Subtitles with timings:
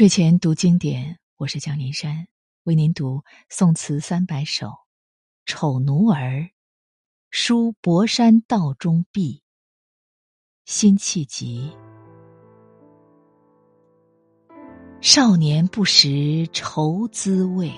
[0.00, 2.26] 睡前读经典，我是江林山，
[2.62, 4.66] 为您读宋词三百首
[5.44, 6.38] 《丑奴儿》。
[7.30, 9.42] 书博山道中壁，
[10.64, 11.70] 辛弃疾。
[15.02, 17.70] 少年不识愁滋味，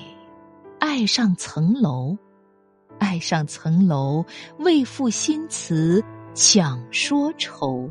[0.79, 2.16] 爱上层楼，
[3.00, 4.25] 爱上层楼，
[4.61, 6.00] 为赋新词
[6.36, 7.91] 强说愁。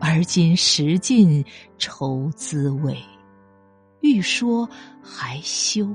[0.00, 1.44] 而今识尽
[1.76, 2.96] 愁滋味，
[4.00, 4.66] 欲说
[5.02, 5.86] 还休，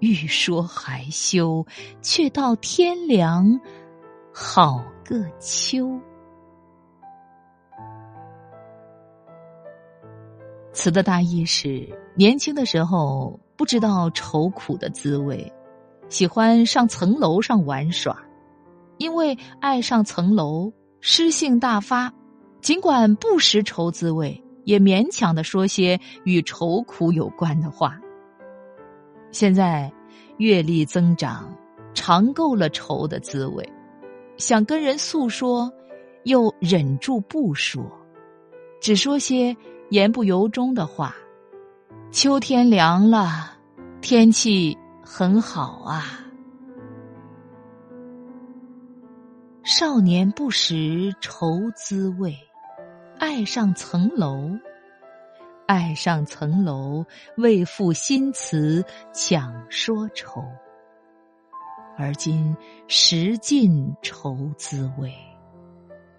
[0.00, 1.66] 欲说还休，
[2.02, 3.58] 却道天凉
[4.32, 5.98] 好个秋。
[10.72, 15.50] 词的大意是：年轻的时候不知道愁苦的滋味，
[16.10, 18.16] 喜欢上层楼上玩耍，
[18.98, 22.12] 因为爱上层楼，诗性大发。
[22.60, 27.98] 尽管不识愁滋味，也勉强的说些与愁苦有关的话。
[29.32, 29.90] 现在
[30.36, 31.52] 阅历增长，
[31.94, 33.66] 尝够了愁的滋味，
[34.36, 35.72] 想跟人诉说，
[36.24, 37.82] 又忍住不说，
[38.80, 39.56] 只说些
[39.88, 41.14] 言不由衷的话。
[42.10, 43.56] 秋天凉了，
[44.00, 46.20] 天气很好啊。
[49.62, 52.36] 少年不识愁滋味。
[53.30, 54.50] 爱上层楼，
[55.68, 57.06] 爱上层楼，
[57.36, 60.42] 为赋新词强说愁。
[61.96, 62.56] 而今
[62.88, 65.14] 识尽愁滋味，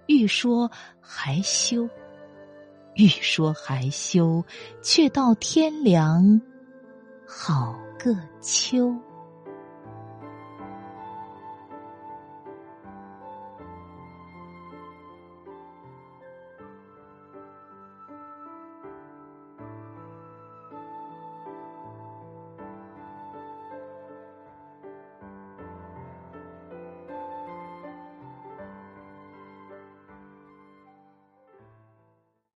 [0.07, 1.85] 欲说还休，
[2.95, 4.41] 欲说还休，
[4.81, 6.41] 却道天凉
[7.27, 8.95] 好个秋。